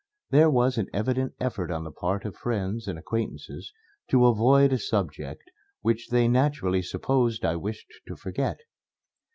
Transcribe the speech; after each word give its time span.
There 0.31 0.49
was 0.49 0.79
an 0.79 0.87
evident 0.93 1.35
effort 1.39 1.69
on 1.69 1.83
the 1.83 1.91
part 1.91 2.25
of 2.25 2.35
friends 2.35 2.87
and 2.87 2.97
acquaintances 2.97 3.71
to 4.09 4.25
avoid 4.25 4.73
a 4.73 4.79
subject 4.79 5.43
which 5.81 6.07
they 6.09 6.27
naturally 6.27 6.81
supposed 6.81 7.45
I 7.45 7.55
wished 7.55 7.93
to 8.07 8.15
forget. 8.15 8.61